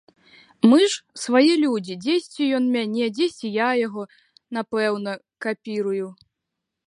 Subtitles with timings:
[0.69, 4.03] Мы ж свае людзі, дзесьці ён мяне, дзесьці я яго,
[4.59, 5.11] напэўна,
[5.47, 6.07] капірую.